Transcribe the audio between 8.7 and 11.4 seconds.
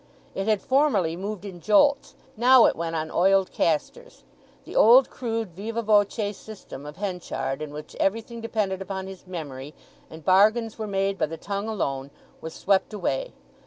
upon his memory, and bargains were made by the